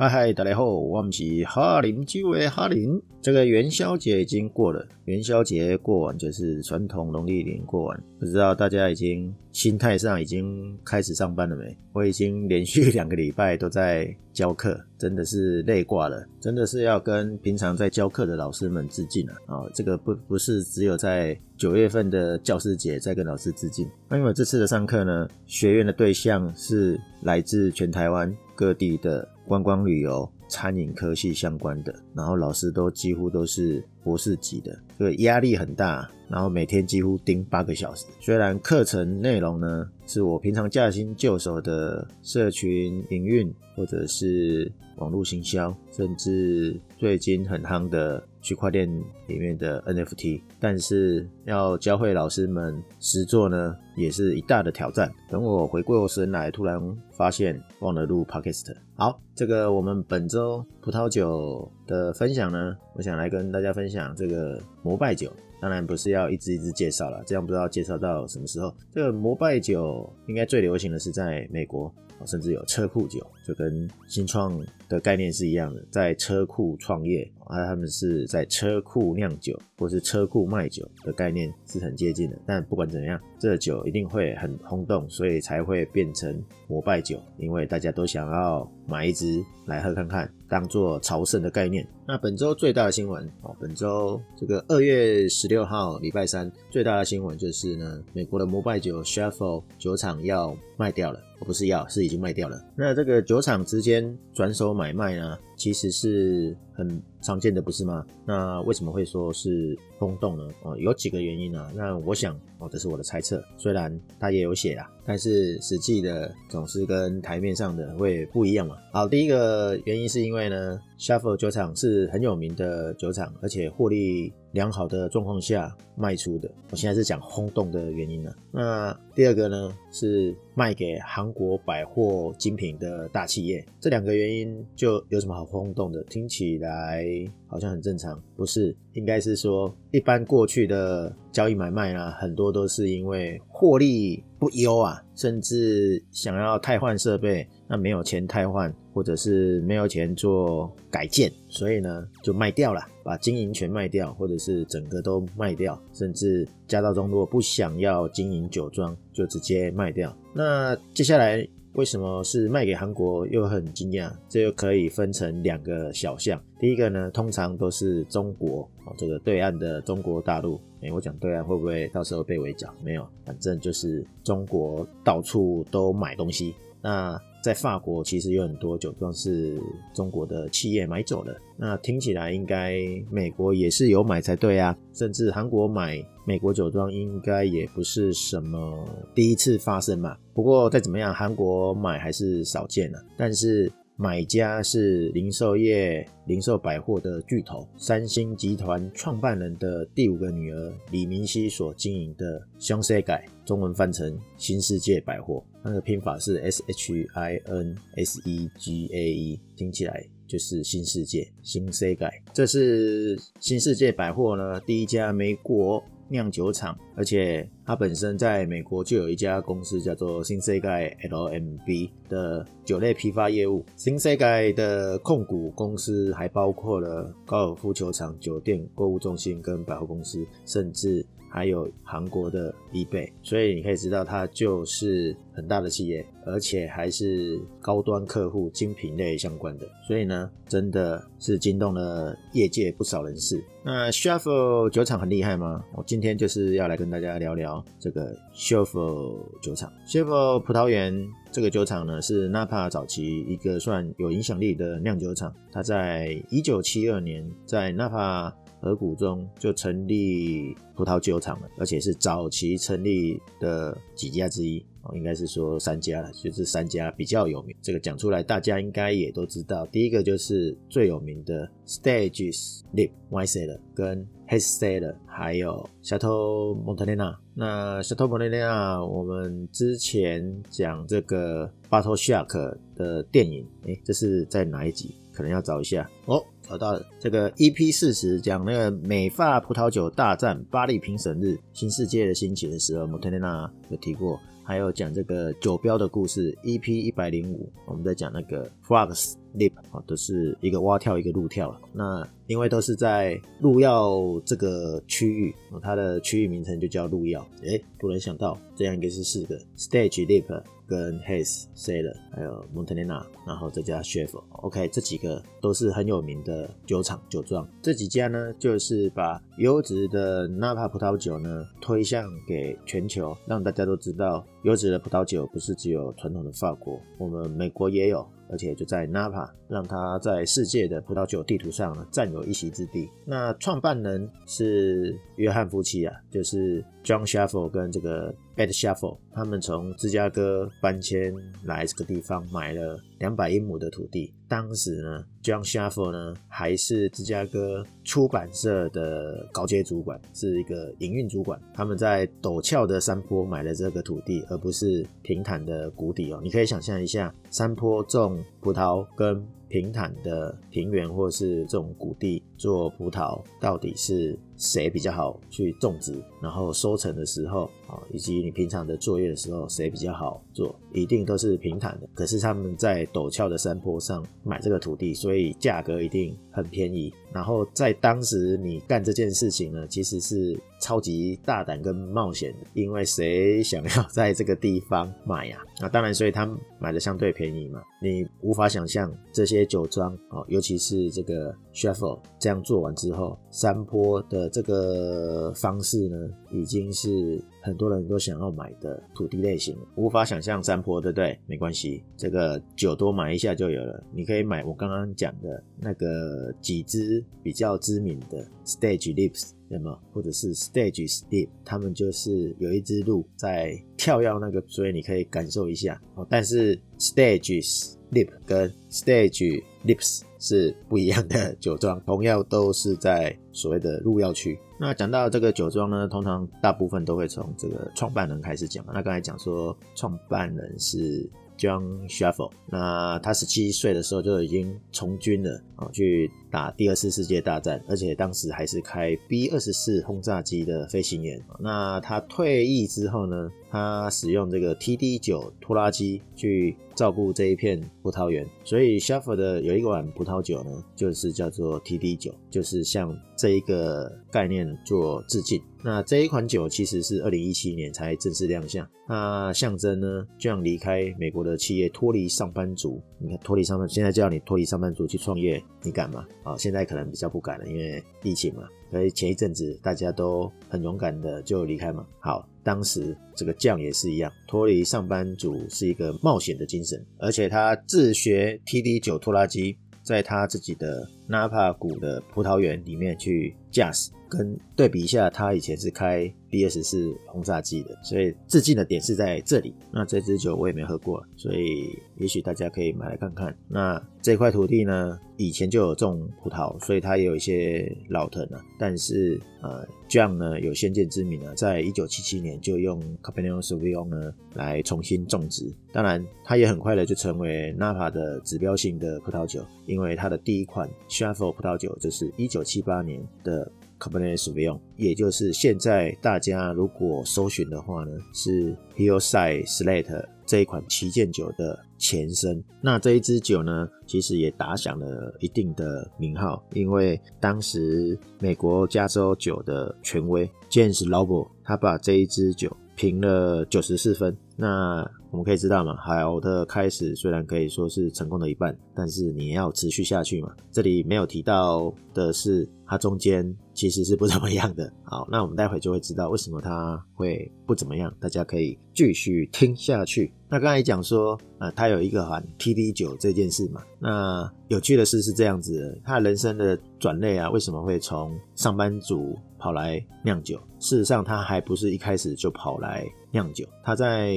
[0.00, 3.02] 嗨嗨，大家好，我们是哈林酒的哈林。
[3.20, 11.76] 这个元宵节已经过了，元宵节过完就是传统农历年过完，不知道大家已经心态上已经开始上班了没？
[11.92, 19.56] 我已经连续两个礼拜都在教课，真的是累挂了，真的是要跟平常在教课的老师们致敬了啊！
[19.56, 29.28] 哦，这个不不是只有在九月份的教师节在跟老师致敬，那因为这次的上课呢，学员的对象是来自全台湾各地的。
[29.48, 38.06] 观光旅游、餐饮科系相关的，然后老师都几乎都是博士级的，这个压力很大，然后每天几乎盯八个小时。
[38.20, 48.24] 虽然课程内容呢是我平常驾轻就熟的社群营运，或者是网络行销，甚至最近很夯的。
[48.40, 48.88] 区块链
[49.26, 55.12] 里面的 NFT，但是要教会老师们实作呢，也是一大的挑战。
[55.28, 58.72] 等我回过神来，突然发现忘了录 Podcast。
[58.94, 65.32] 好，这个我们本周葡萄酒的分享呢，我想来跟大家分享讲这个摩拜酒。
[65.60, 68.72] 当然不是要一支一支介绍了，这样不知道介绍到什么时候。
[68.92, 71.92] 这个摩拜酒应该最流行的是在美国。
[72.26, 82.38] 甚至有车库酒，就跟新创的概念是一样的，在车库创业，啊他们是在车库酿酒，或是车库卖酒的概念是很接近的。
[82.46, 91.86] 但不管怎样，这酒一定会很轰动，所以才会变成摩拜酒，因为大家都想要买一支来喝看看，当做朝圣的概念。
[92.06, 101.18] 那本周最大的新闻哦，本周这个二月十六号礼拜三最大的新闻就是呢，美国的摩拜酒 Shuffle 酒厂要卖掉了。
[101.40, 102.60] 哦不是要，是已经卖掉了。
[102.74, 108.06] 那这个酒厂之间转手买卖呢，其实是很常见的，不是吗？
[108.24, 110.48] 那为什么会说是轰动呢？
[110.62, 111.70] 哦，有几个原因啊。
[111.74, 118.76] 那我想，哦，这是我的猜测，虽然他也有写啊，但是实际的总是跟台面上的会不一样嘛。
[118.92, 126.48] 好，第一个原因是因为呢，Shuffle 酒厂是很有名的酒厂，而且获利良好的状况下卖出的。
[126.70, 128.32] 我现在是讲轰动的原因了。
[128.52, 133.64] 那第二个呢，是卖给韩国百货精品的大企业。
[133.80, 136.02] 这两个原因就有什么好轰动的？
[136.04, 137.04] 听起来
[137.46, 138.74] 好像很正常，不是？
[138.92, 160.14] 应该是说，一般过去的交易买卖啊，很多都是因为获利不优啊，甚至想要汰换设备，那没有钱汰换，或者是没有钱做改建，所以呢就卖掉了，把经营权卖掉，或者是整个都卖掉，甚至家道中落不想要经营酒庄，就直接卖掉。
[160.34, 161.46] 那接下来。
[161.74, 163.26] 为什么是卖给韩国？
[163.28, 166.42] 又很惊讶，这又可以分成两个小项。
[166.58, 170.60] 第一个呢，通常都是中国哦，这个对岸的中国大陆。
[170.80, 172.72] 诶，我讲对岸会不会到时候被围剿？
[172.82, 176.54] 没有，反正就是中国到处都买东西。
[176.80, 179.58] 那在法国其实有很多酒庄是
[179.94, 182.76] 中国的企业买走了，那听起来应该
[183.10, 190.14] 美国也是有买才对啊，甚至韩国买美国酒庄应该也不是什么第一次发生嘛。
[190.34, 193.72] 不过再怎么样，韩国买还是少见了，但是。
[194.00, 212.08] 买家是零售业、零售百货的巨头三星集团创办人的第五个女儿李明熙所经营的新世界，中文翻成新世界百货，那个拼法是 S H I N S E G A E，听起来就是新世界、新世界。
[212.32, 223.62] 这是新世界百货呢第一家美国酿酒厂，而且它本身在美国就有一家公司叫做新世界 LMB 的酒类批发业务。
[223.76, 231.04] 新世界的控股公司还包括了高尔夫球场、酒店、购物中心跟百货公司，甚至。
[231.30, 243.42] 还有韩国的 eBay，所以你可以知道它就是很大的企业，而且还是高端客户、精品类相关的，所以呢，真的是惊动了业界不少人士。
[243.62, 245.62] 那 Shuffle 酒厂很厉害吗？
[245.74, 249.70] 我今天就是要来跟大家聊聊这个 Shuffle 酒厂。
[249.86, 264.64] Shuffle 葡萄园这个酒厂呢，是 Napa 早期一个算有影响力的酿酒厂，它在一九七二年在 Napa 河谷中就成立葡萄酒厂了，而且是早期成立的几家之一。
[264.94, 267.56] 应该是说三家了，就是三家比较有名。
[267.62, 269.66] 这个讲出来，大家应该也都知道。
[269.66, 277.16] 第一个就是最有名的 Stag's Leap Wine Cellar 跟 Head Cellar，还有 Chateau Montelena。
[277.34, 284.94] 那 Chateau Montelena，我们之前讲这个 Battle Shark 的电影，诶，这是在哪一集？
[285.12, 286.22] 可能要找一下哦。
[286.42, 294.18] 找到了这个 EP 四十讲那个美发葡萄酒大战巴黎评审日新世界的兴起的时候，摩特雷纳有提过。
[294.48, 301.54] 还有讲这个酒标的故事，EP 一百零五，我们在讲那个 Frogs Leap 啊，都是一个蛙跳，一个鹿跳。
[301.70, 307.28] 那因为都是在鹿药这个区域，它的区域名称就叫鹿药。
[307.42, 310.42] 诶，突然想到，这样应该是四个 Stage Leap。
[310.68, 317.48] 跟 Hays, Sailor，还有 Montana，然后再加 s h e f e OK，这几个都是很有名的酒厂酒庄。
[317.62, 328.06] 这几家呢，就是把优质的 Napa 葡萄酒呢推向给全球，让大家都知道，优质的葡萄酒不是只有传统的法国，我们美国也有。
[328.30, 332.88] 而且就在 Napa，让他在世界的葡萄酒地图上占有一席之地。
[333.04, 341.12] 那创办人是约翰夫妻啊，就是 John Shuffle 跟这个 Ed Shuffle，他们从芝加哥搬迁
[341.44, 344.12] 来这个地方，买了两百英亩的土地。
[344.28, 351.40] 当时呢，John Shaffer 呢还是芝加哥出版社的高阶主管，是一个营运主管。
[351.54, 356.20] 他们在陡峭的山坡买了这个土地，而不是平坦的谷底哦。
[356.22, 366.02] 你可以想象一下，山坡种葡萄跟平坦的平原或是这种谷地做葡萄，到底是谁比较好去种植？
[366.22, 370.54] 然后收成的时候啊，以及你平常的作业的时候，谁比较好做？
[370.72, 371.88] 一定都是平坦的。
[371.94, 376.92] 可是他们在陡峭的山坡上买这个土地，所以价格一定很便宜。
[377.12, 385.38] 然后在当时你干这件事情呢，其实是超级大胆跟冒险的，因为谁想要在这个地方买呀？
[385.60, 387.60] 那当然，所以他买的相对便宜嘛。
[387.82, 395.96] 你无法想象这些酒庄哦，尤其是这个 Schaeffer 这样做完之后，山坡的这个方式呢，
[396.30, 399.56] 已经是很多人都想要买的土地类型。
[399.74, 401.18] 无法想象山坡，对不对？
[401.26, 403.82] 没关系，这个酒多买一下就有了。
[403.92, 409.78] 你可以买我刚刚讲的那个几支比较知名的 Stage Lips 那么？
[409.92, 415.80] 或者是 Stage Leap，他们就是有一只鹿在跳跃那个，所以你可以感受一下。
[415.94, 424.38] 哦，但是 Stage Step 跟 Stage Lips 是不一样的酒庄，同样都是在所谓的鹿跃区。
[424.60, 428.64] 那讲到这个酒庄呢，通常大部分都会从这个创办人开始讲。
[428.66, 431.08] 那刚才讲说创办人是
[431.38, 441.22] John Schaeffer，那他十七岁的时候就已经从军了啊，去打第二次世界大战，而且当时还是开 B 二十四轰炸机的飞行员。
[441.38, 455.40] 那他退役之后呢，他使用这个 TD 九拖拉机去照顾这一片葡萄园，所以 Shaffer 的有一款葡萄酒呢，就是叫做 TD 九，就是向这一个概念做致敬。
[455.64, 462.80] 那这一款酒其实是二零一七年才正式亮相，那象征呢，这样离开美国的企业，脱离上班族。
[463.00, 466.06] 你看，脱离上班，现在叫你脱离上班族去创业，你敢吗？
[466.28, 468.42] 啊，现在可能比较不敢了，因为疫情嘛。
[468.70, 471.86] 所以前一阵子大家都很勇敢的就离开嘛。
[472.00, 483.90] 好，当时这个酱也是一样，脱离上班族是一个冒险的精神，而且他自学 TD 九拖拉机，在他自己的纳帕谷的葡萄园里面去驾驶。
[484.10, 489.54] 跟对比一下，他以前是开 B 二十四轰炸机的，所以致敬的点是在这里。
[489.70, 493.36] 那这支酒我也没喝过，所以也许大家可以买来看看。
[493.48, 498.42] 那这块土地呢，以前就有种葡萄，所以它也有一些老藤啊。
[498.58, 505.54] 但是呃，John 呢有先见之明啊，在一九七七年就用 Cabernet Sauvignon 呢来重新种植。
[505.70, 513.47] 当然，它也很快的就成为 Napa 的指标性的葡萄酒，因为它的第一款 Shuffle 葡萄酒就是一九七八年的。
[513.78, 522.42] Cabernet Sauvignon，也就是现在大家如果搜寻的话呢，是 Hillside Slate 这一款旗舰酒的前身。
[522.60, 534.16] 那这一支酒呢，其实也打响了一定的名号，因为当时美国加州酒的权威 James Lobo，他把这一支酒评了九十四分。
[534.40, 540.32] 那我们可以知道嘛，海鸥的开始虽然可以说是成功的一半，但是你要持续下去嘛。
[540.52, 544.72] 这里没有提到的是，它中间其实是不怎么样的。
[544.84, 547.92] 好，那我们待会就会知道为什么它会不怎么样。
[547.98, 550.12] 大家可以继续听下去。
[550.28, 553.60] 那刚才讲说，呃，他有一个喊 TD 九这件事嘛。
[553.80, 560.38] 那有趣的事是这样子的，他人生的转捩啊，为什么会从上班族跑来酿酒？
[560.58, 563.46] 事实上，他还不是一开始就跑来酿酒。
[563.62, 564.16] 他在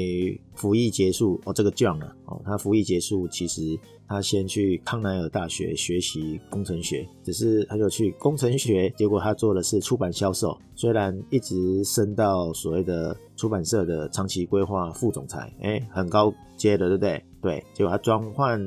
[0.55, 17.23] 服役结束哦，这个 John 啊，哦，他服役结束，其实他先去康奈尔大学学习工程学，只是他就去工程学，结果他做的是出版销售，虽然一直升到所谓的出版社的长期规划副总裁，哎，很高阶的，对不对？
[17.41, 18.59] 对，结果他装换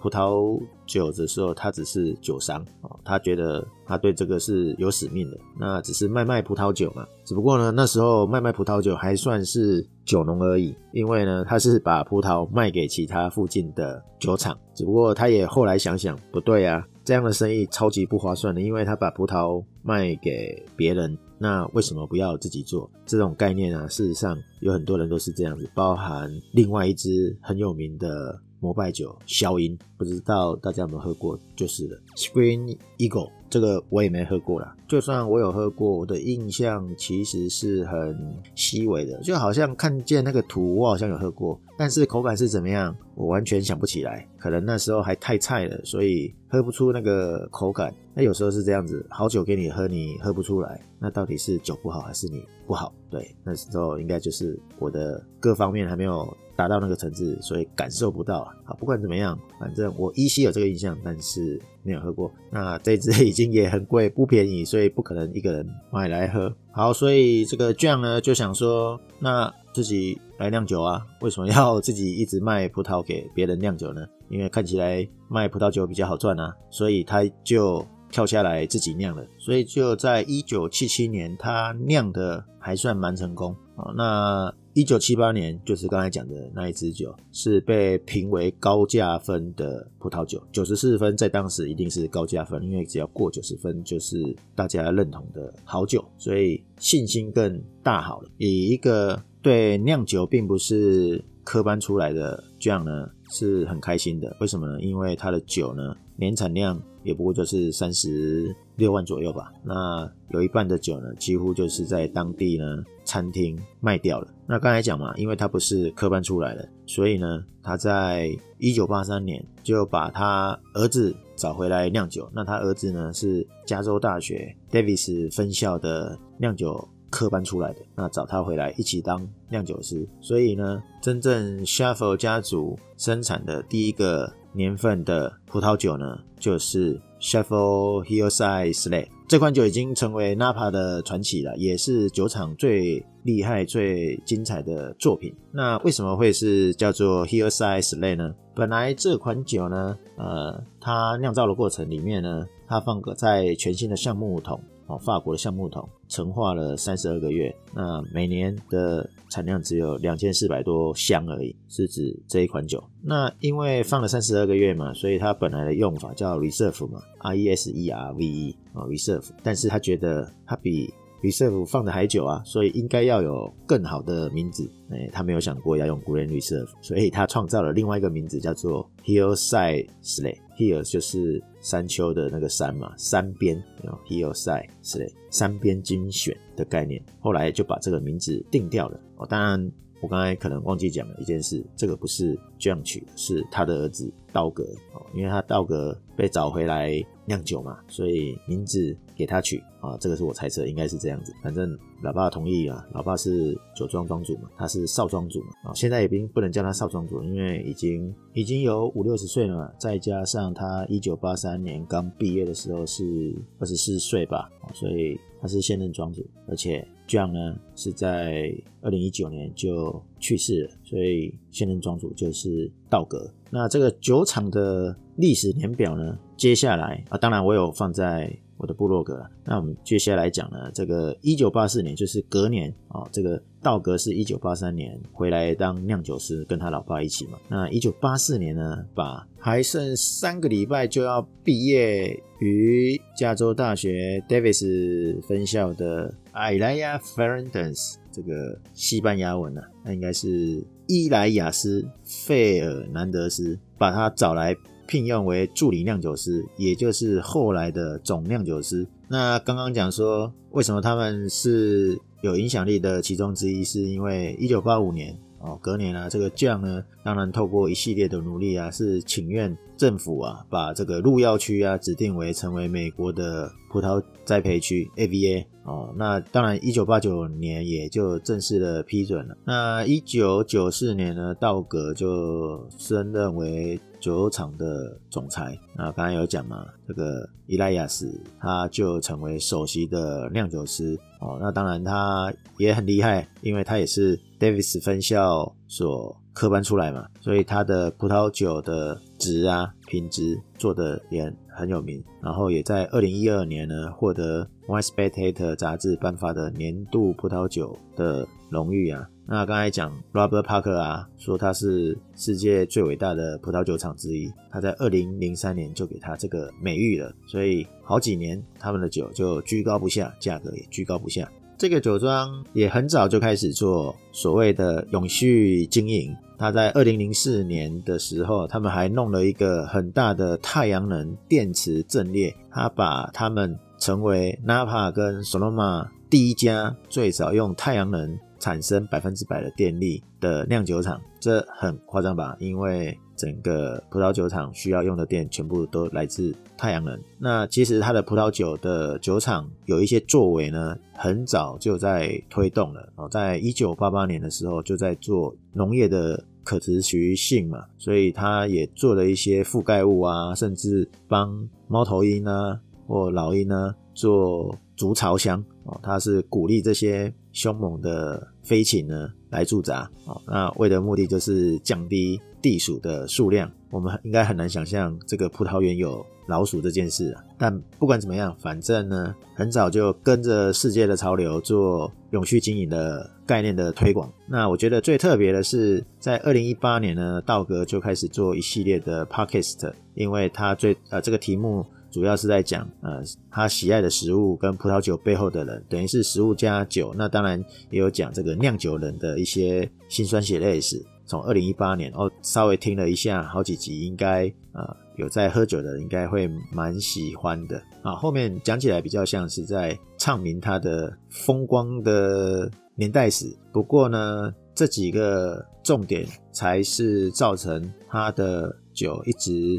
[0.00, 7.06] 葡萄酒的时候，他只是酒商哦，他觉得他对这个是有使命的，那只是卖卖葡萄酒嘛。
[7.24, 14.58] 只不过呢，那时候卖卖葡萄酒还算是酒农而已，因为呢，他是把葡萄卖给其他附近的酒厂。
[14.74, 21.16] 只不过他也后来想想，不对啊，这样的生意超级不划算的，因为他把葡萄卖给别人。
[21.38, 22.90] 那为什么不要自己做？
[23.04, 31.98] 这种概念啊，事实上有很多人都是这样子，包含另外一支很有名的摩拜酒萧鹰，不知道大家有没有喝过，就是了。
[32.16, 38.16] Screen Eagle 这个我也没喝过啦，就算我有喝过，我的印象其实是很
[38.54, 44.26] 细微的，就好像看见那个图，我好像有喝过，但是口感是怎么样，我完全想不起来。
[44.38, 47.92] 可能那时候还太菜了，所以喝不出那个口感。
[48.14, 52.94] 那有时候是这样子，好酒给你喝，你喝不出来，那到底是酒不好还是你不好？
[53.10, 58.54] 对，那时候应该就是我的各方面还没有达到那个层次，所以感受不到啊。
[58.64, 62.32] 好，不管怎么样，反正我依稀有这个印象，但是没有喝过。
[62.50, 66.54] 那这支已经也很贵，不便宜，所以所以不可能一个人买来喝。
[66.70, 71.00] 好，所以这个酱呢就想说，那自己来酿酒啊？
[71.22, 74.06] 为什么要 自己一直卖葡萄给别人酿酒呢？
[74.28, 77.86] 因为看起来卖葡萄酒比较好赚啊，所以他就。
[78.08, 83.92] 跳下来自己酿了，所以就在一九七七年，他酿的还算蛮成功啊。
[83.96, 98.28] 那一九七八年，就是刚才讲的那一支酒，是被评为高价分的葡萄酒，九十四分在当时一定是高价分，因为只要过九十分就是大家认同的好酒，所以信心更大好了。
[98.36, 104.36] 以一个对酿酒并不是科班出来的这样呢，是很开心的。
[104.42, 104.78] 为什么呢？
[104.82, 109.50] 因为他的酒呢，年产量也不过就是三十六万左右吧。
[109.64, 114.28] 那有一半的酒呢，几乎就是在当地呢餐厅卖掉了。
[114.46, 122.30] 那刚才讲嘛，因为他不是科班出来的，所以呢，他在一九八三年就把他儿子找回来酿酒。
[122.32, 130.08] 那他儿子呢是加州大学 Davis 分校的酿酒科班出来的，那找他回来一起当酿酒师。
[130.20, 134.32] 所以呢，真正 Schaefer 家族生产的第一个。
[134.56, 145.34] 年份的葡萄酒呢，就是 Schaefer Hillside Slate 这款酒已经成为 Napa 的传奇了，也是酒厂最厉害、最精彩的作品。
[145.50, 148.32] 那为什么会是叫做 Hillside Slate 呢？
[148.54, 154.60] 本来这款酒呢，呃，它酿造的过程里面呢，它放个在全新的橡木桶。
[154.88, 162.80] 哦，法国的橡木桶陈化了三十二个月，那每年的产量只有两千四百多箱而已，是指这一款酒。
[163.02, 169.28] 那因为放了三十二个月嘛，所以它本来的用法叫 reserve 嘛，R E S E R V E 啊，reserve。
[169.42, 170.92] 但是他觉得他比
[171.22, 174.70] reserve 放的还久啊，所以应该要有更好的名字。
[174.90, 180.38] 哎，他没有想过要用 Glen Reserve，所以他创造了另外一个名字叫做 Hillside Slate。
[180.56, 183.62] Hill 就是山丘的那个山嘛，山边
[184.06, 187.02] ，Hillside 之类，山边精选的概念。
[187.20, 188.98] 后来就把这个名字定掉了。
[189.16, 194.64] 哦，当然我刚才可能忘记讲了一件事，这个不是 j o n 曲，是他的儿子道格。
[194.92, 196.92] 哦，因为他道格被找回来
[197.24, 199.62] 酿酒嘛，所以名字给他取。
[199.80, 201.32] 啊，这个是我猜测，应该是这样子。
[201.40, 205.50] 反正老爸同意啊，老爸是酒庄庄主嘛，他是少庄主嘛。
[205.62, 216.26] 啊，现在已经不能叫他少庄主，因为已经已经有五六十岁了嘛，再加上他一九八三年刚毕业的时候是二十四岁吧，所以他是现任庄主。
[216.48, 223.32] 而且 John 呢是在二零一九年就去世了，所以现任庄主就是道格。
[223.50, 228.36] 那这个酒厂的历史年表呢，接下来啊，当然我有放在。
[228.58, 237.38] 我的部落格，那我们接下来讲呢，这个一九八四年就是隔年啊、哦，这个道格是一九八三年回来当酿酒师，跟他老爸一起嘛。
[237.48, 254.56] 那一九八四年呢，把还剩三个礼拜就要毕业于加州大学 Davis 分校的 Elijah Fernández 这个西班牙文呢、啊，那应该是伊莱亚斯费尔南德斯，把他找来。
[254.86, 258.86] 聘用为助理酿酒师，也就是后来的总酿酒师。
[259.08, 275.94] 那刚刚讲说，为什么他们是有影响力的其中之一，是因为一九八五年哦，隔年啊，这个酱呢，当然透过一系列的努力啊，是请愿政府啊，把这个鹿药区啊指定为成为美国的葡萄栽培区 AVA 哦。
[275.96, 279.36] 那当然，一九八九年也就正式的批准了。
[279.44, 283.78] 那一九九四年呢，道格就升任为。
[284.00, 291.38] 酒厂的总裁，那刚才有讲嘛，这个伊莱亚斯他就成为首席的酿酒师哦。
[291.40, 309.08] 那当然他也很厉害，因为他也是 Davis 分校所科班出来嘛，所以他的葡萄酒的值啊品质做的也很有名，然后也在二零一二年呢获得 Wine Spectator 杂志颁发的年度葡萄酒的荣誉啊。
[309.28, 321.28] 那刚才讲 Robert Parker 啊，说他是世界最伟大的葡萄酒厂之一，他在二零零三年就给他这个美誉了，所以好几年他们的酒就居高不下，价格也居高不下。
[321.58, 338.16] 这个酒庄也很早就开始做所谓的永续经营，他在二零零四年的时候，他们还弄了一个很大的太阳能电池阵列，他把他们成为 Napa 跟 Sonoma 第一家最早用太阳能。
[338.38, 342.36] 产生百分之百的电力的酿酒厂，这很夸张吧？
[342.38, 346.98] 因为整个葡萄酒厂需要用的电全部都来自太阳能。
[347.18, 367.12] 那其实它的葡萄酒的酒厂有一些作为呢，很早就在推动了哦，在一九八八年的时候就在做农业的可持续性嘛，所以他也做了一些覆盖物啊，甚至帮猫头鹰啊或老鹰呢做筑巢箱哦，他是鼓励这些。
[367.36, 373.50] 凶猛的飞禽呢来驻扎啊，那为的目的就是降低地鼠的数量。
[373.70, 377.22] 我们应该很难想象这个葡萄园有老鼠这件事啊。
[377.36, 384.10] 但不管怎么样，反正呢，很早就跟着世界的潮流做永续经营的概念的推广。
[384.26, 391.66] 那我觉得最特别的是，在二零一八年呢，道格就开始做一系列的 podcast，因为他最呃这个题目。
[391.96, 396.94] 主要是在讲，呃，他喜爱的食物跟葡萄酒背后的人，等于是食物加酒。
[396.94, 400.84] 那当然也有讲这个酿酒人的一些辛酸血泪史。
[401.06, 407.94] 从二零一八年哦，稍微听了一下好几集，应该呃有在喝酒的人应该会蛮喜欢的啊。
[407.94, 413.34] 后面讲起来比较像是在唱明他的风光的年代史。
[413.54, 419.58] 不过呢，这几个重点才是造成他的酒一直。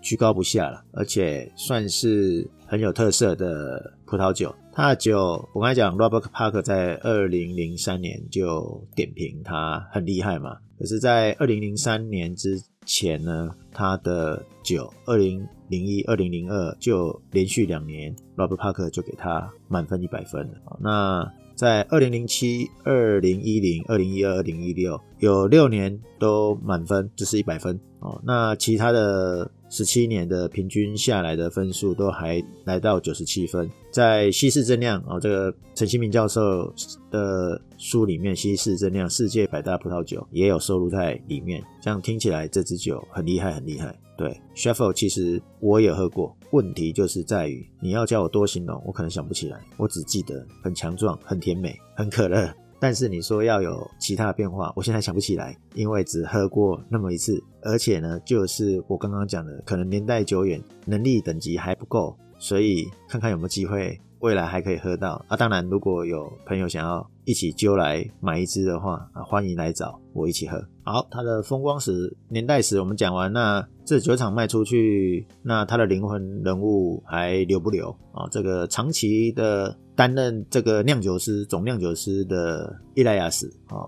[0.00, 4.54] 居高不下了，而且算是很有特色的葡萄酒。
[4.72, 10.56] 它的酒，我刚才讲，Robert Parker 在二零零三年就点评它很厉害嘛。
[10.78, 20.78] 可是，在二零零三年之前呢，它的酒，二零零一、二零零二就连续两年，Robert Parker 就给它满分一百分了。
[20.80, 28.22] 那在二零零七、二零一零、二零一二、二零一六有六年都满分，就是一百分哦。
[28.24, 29.50] 那其他的。
[29.70, 36.72] 十七年的平均下来的分数都还来到九十七分，在稀释增量哦，这个陈新明教授
[37.10, 41.60] 的书里面，稀释增量世界百大葡萄酒也有收录在里面。
[41.82, 43.92] 这样听起来，这支酒很厉害，很厉害。
[44.16, 52.48] 对，Shuffle 其实我也喝过，问题就是在于你要叫我多形容，我可能想不起来，我只记得很强壮、很甜美、很可乐。
[52.78, 64.00] 但是你说要有其他的变化，我现在想不起来，因为只喝过那么一次，而且呢，就是我刚刚讲的，可能年代久远，能力等级还不够，所以看看有没有机会。
[64.20, 65.36] 未来还可以喝到啊！
[65.36, 70.60] 当然，如果有朋友想要一起揪来买一支的话啊，欢迎来找我一起喝。
[70.82, 78.26] 好，它的风光史、年代史我们讲完，那这酒厂卖出去，那它的灵魂人物还留不留啊？
[78.28, 83.86] 这个长期的担任这个酿酒师、总酿酒师的伊莱亚斯啊。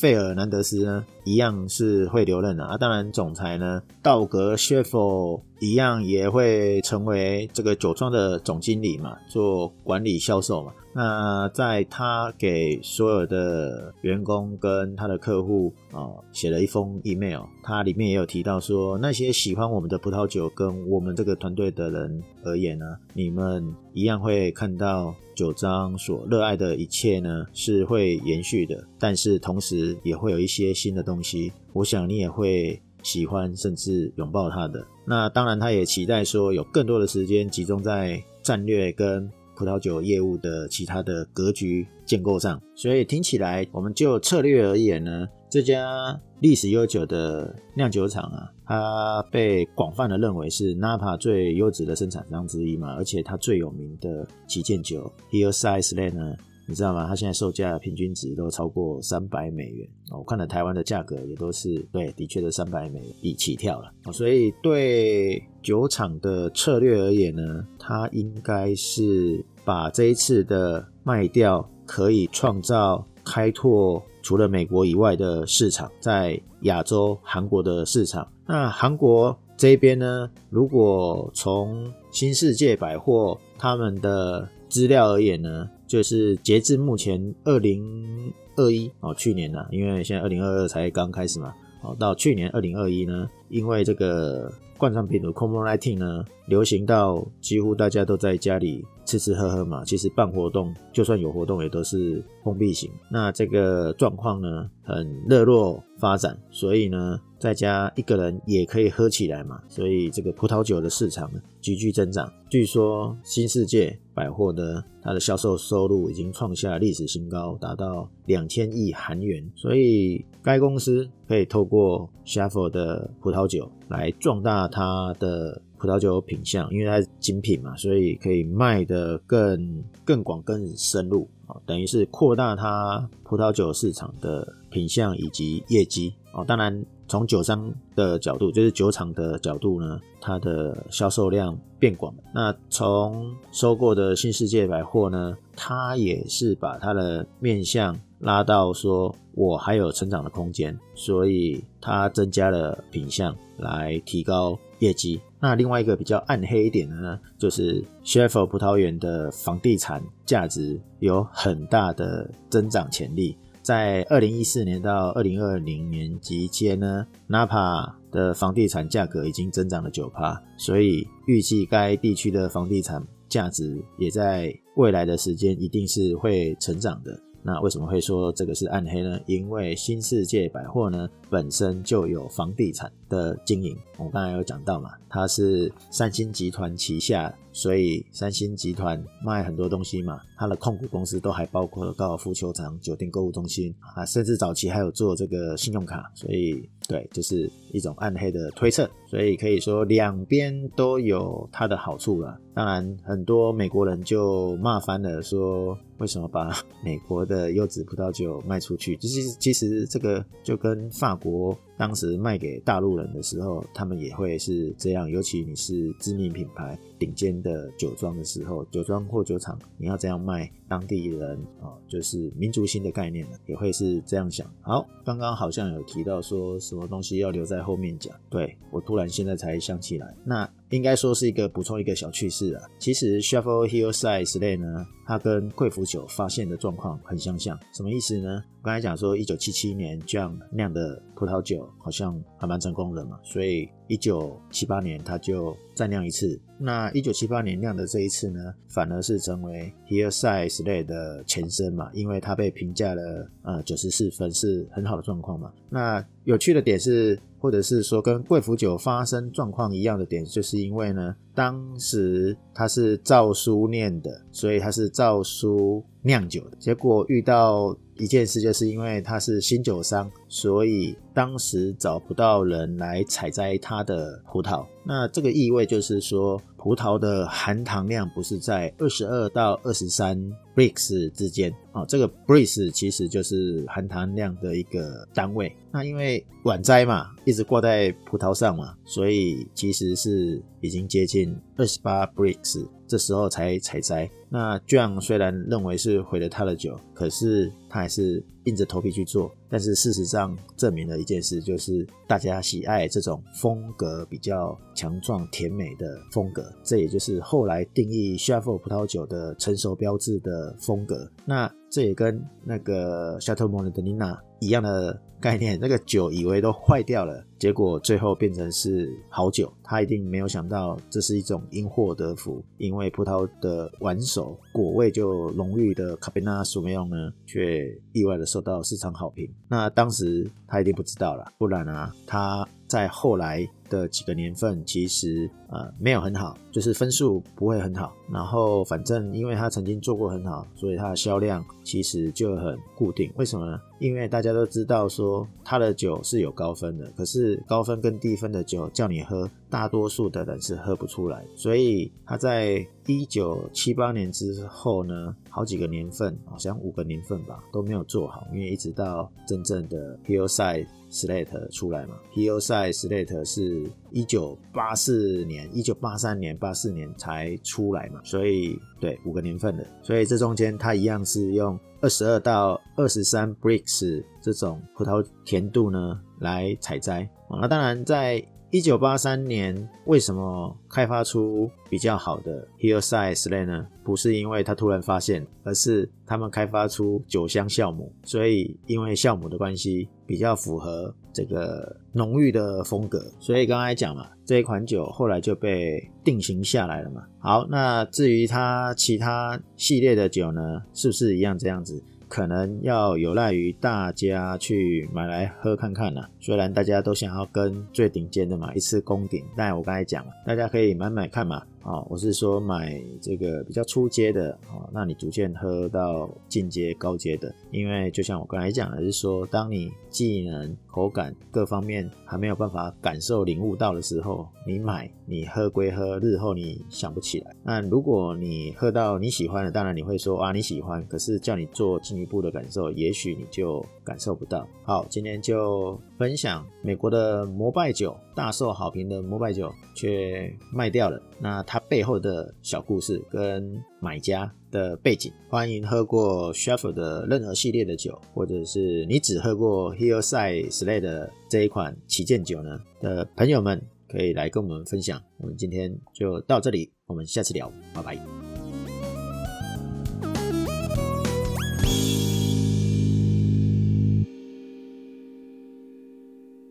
[0.00, 2.76] 费尔南德斯呢，一样是会留任的啊。
[2.76, 10.72] 当然，总裁呢，道格谢佛一样也会成为这个酒庄的总经理嘛，做管理销售嘛。
[10.94, 34.84] 那在他给所有的员工跟他的客户啊写了一封 email，他里面也有提到说，那些喜欢我们的葡萄酒跟我们这个团队的人而言呢，你们一样会看到酒庄所热爱的一切呢是会延续的，但是同时也会有一些新的东西，我想你也会喜欢甚至拥抱它的。
[35.06, 39.30] 那当然，他也期待说有更多的时间集中在战略跟。
[39.56, 56.36] 葡萄酒业务的其他的格局建构上，所以听起来，我们就策略而言呢，这家历史悠久的酿酒厂啊，它被广泛的认为是 Napa 最优质的生产商之一嘛，而且它最有名的旗舰酒 Hillside Slate 呢。
[56.70, 57.06] 你知道吗？
[57.08, 59.88] 它现在售价平均值都超过三百美元。
[60.10, 63.90] 我看了台湾的价格也都是对，的确是三百美元一起跳了。
[64.12, 78.30] 所以对酒厂的策略而言呢，它应该是把这一次的卖掉，可以创造开拓除了美国以外的市场，在亚洲韩国的市场。
[78.46, 102.90] 那韩国这边呢，如果从新世界百货他们的资料而言呢，就是截至目前二零二一哦，去年呢，因为现在二零二二才刚开始嘛，哦，到去年二零二一呢，因为这个冠状病毒 COVID-19 呢，流行到几乎大家都在家里吃吃喝喝嘛，其实办活动就算有活动也都是封闭型。
[103.10, 112.32] 那这个状况呢，很热络发展，所以呢，在家一个人也可以喝起来嘛，所以这个葡萄酒的市场呢，急剧增长。
[112.48, 119.46] 据说新世界百货的，它的销售收入已经创下历史新高，达到两千亿韩元。
[119.54, 136.44] 所以该公司可以透过 Shuffle 的葡萄酒来壮大它的葡萄酒品相，因为它是精品嘛，所以可以卖得更更广、更深入啊，等于是扩大它葡萄酒市场的品相以及业绩哦。
[136.46, 136.84] 当然。
[137.10, 142.14] 从酒商的角度，就是酒厂的角度呢，它的销售量变广。
[142.34, 155.20] 那从收购的新世界百货呢，它也是把它的面向拉到说，我还有成长的空间，所以它增加了品相来提高业绩。
[155.40, 163.36] 那另外一个比较暗黑一点的呢，就是 Schaefer 葡萄园的房地产价值有很大的增长潜力。
[163.62, 177.20] 在二零一四年到二零二零年期间呢，Napa 的房地产价格已经增长了九趴，所以预计该地区的房地产价值也在未来的时间一定是会成长的。
[177.42, 179.20] 那为什么会说这个是暗黑呢？
[179.26, 187.34] 因为新世界百货呢本身就有房地产的经营，我刚才有讲到嘛，它是三星集团旗下。
[187.50, 196.08] 所以三星集团卖很多东西嘛，它的控股公司都还包括了高尔夫球场、酒店、购物中心啊，甚至早期还有做这个信用卡。
[196.14, 198.88] 所以对，就是一种暗黑的推测。
[199.08, 202.38] 所以可以说两边都有它的好处了。
[202.54, 208.96] 当然，很多美国人就骂翻了，说为什么把美国的优质葡萄酒卖出去？
[208.98, 211.58] 其实其实这个就跟法国。
[211.78, 215.08] 当时卖给大陆人的时候，他们也会是这样。
[215.08, 224.46] 尤其你是知名品牌、顶尖的酒庄的时候，酒庄或酒厂，你要这样卖，当地人啊，就是民族性的概念呢也会是这样想。
[224.60, 230.48] 好，刚刚好像有提到说什么东西要留在后面讲，对，我突然现在才想起来，那。
[230.70, 232.62] 应该说是一个补充一个小趣事啊。
[232.78, 237.58] 其实 Shuffle Hillside Slate 呢，它跟贵腐酒发现的状况很相像。
[237.72, 238.44] 什么意思呢？
[238.60, 246.38] 我刚才讲说，一九七七年这样酿的葡萄酒好像还蛮成功的嘛，所以一九七八年它就再酿一次。
[246.58, 255.52] 那一九七八年酿的这一次呢，反而是成为 Hillside 的前身嘛，因为它被评价了呃九十四分，是很好的状况嘛。
[255.68, 257.18] 那有趣的点是。
[257.40, 266.56] 或者是说跟贵腐酒发生状况一样的点，就是因为呢，当时它是照书酿的，所以它是照书酿酒的。
[266.58, 274.66] 结果遇到一件事，就是因为它是新酒商，所以当时找不到人来采摘它的葡萄。
[274.84, 280.18] 那这个意味就是说，葡萄的含糖量不是在二十二到二十三
[280.54, 285.54] Brix 之间哦，这个 Brix 其实就是含糖量的一个单位。
[285.70, 292.66] 那因为晚摘嘛，一直挂在葡萄上嘛，所以其实是已经接近二十八 Brix。
[292.88, 294.10] 这时候才采摘。
[294.28, 299.30] 那 John 虽然认为是毁了他的酒，可是他还是硬着头皮去做。
[299.50, 306.52] 但是事实上证明了一件事，就是大家喜爱这种风格比较强壮、甜美的风格。
[306.62, 311.10] 这也就是后来定义 Shuffle 葡萄酒的成熟标志的风格。
[311.24, 319.52] 那这也跟那个 Chateau Montelena 一样的概念，那个酒以为都坏掉了，结果最后变成是好酒。
[319.62, 329.28] 他一定没有想到这是一种因祸得福，因为葡萄的晚熟，果味就浓郁的 Cabernet Sauvignon 呢，却意外的受到市场好评。
[329.48, 337.94] 那当时他一定不知道了，不然啊，他在后来的几个年份其实呃没有很好，就是分数不会很好。
[338.12, 343.08] 然后反正因为他曾经做过很好，所以他的销量其实就很固定。
[343.14, 343.60] 为什么呢？
[343.78, 351.24] 因为大家都知道说他的酒是有高分的，可是高分跟低分的酒叫你喝，大多数的人是喝不出来。
[351.36, 377.08] 所以他在一九七八年之后呢，好几个年份，好像五个年份吧，都没有做好，因为一直到真正的 Hillside Slate 出来嘛，Hillside Slate 是一九八四年、一九八三年、八四年才出来嘛，所以对五个年份的，所以这中间它一样是用二十二到二十三 Brix 这种葡萄甜度呢来采摘。
[377.30, 383.66] 那当然在一九八三年为什么开发出比较好的 Hillside Slate 呢？
[383.84, 393.04] 不是因为他突然发现，而是他们开发出酒香酵母，所以因为酵母的关系，比较符合这个浓郁的风格。
[393.18, 397.02] 所以刚才讲嘛，这一款酒后来就被定型下来了嘛。
[397.18, 401.82] 好，那至于它其他系列的酒呢，是不是一样这样子？
[402.08, 406.08] 可能要有赖于大家去买来喝看看啦。
[406.20, 411.42] 虽然大家都想要跟最顶尖的嘛一次攻顶，但我刚才讲了，大家可以买买看嘛。
[411.68, 417.30] 哦，我是说买这个比较初阶的哦，那你逐渐喝到进阶、高阶的。
[417.50, 427.36] 因为就像我刚才讲的，是说当你技能、口感各方面还没有办法感受、领悟到的时候，你买你喝归喝，日后你想不起来。
[427.44, 434.48] 那如果你喝到你喜欢的，当然你会说啊你喜欢，可是叫你做进一步的感受，也许你就感受不到。
[434.62, 440.98] 好，今天就分享美国的摩拜酒，大受好评的摩拜酒却卖掉了。
[441.20, 455.02] 那它背后的小故事跟买家的背景，欢迎喝过 s h e f f e r 的任何系列的酒，或者是你只喝过 Hillside Slate 的这一款旗舰酒呢的朋友们，可以来跟我们分享。
[455.18, 458.27] 我们今天就到这里，我们下次聊，拜拜。